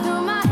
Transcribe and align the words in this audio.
through 0.00 0.22
my 0.22 0.51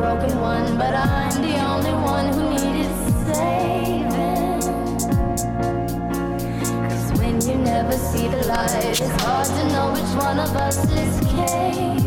broken 0.00 0.40
one, 0.40 0.78
but 0.78 0.94
I'm 0.94 1.42
the 1.42 1.58
only 1.60 1.92
one 1.92 2.32
who 2.32 2.42
needed 2.54 2.90
saving. 3.26 4.60
Cause 6.88 7.12
when 7.18 7.38
you 7.42 7.56
never 7.56 7.92
see 7.92 8.26
the 8.28 8.42
light, 8.46 8.82
it's 8.86 9.00
hard 9.22 9.46
to 9.46 9.62
know 9.74 9.92
which 9.92 10.12
one 10.24 10.38
of 10.38 10.56
us 10.56 10.78
is 10.90 11.20
caving. 11.34 12.00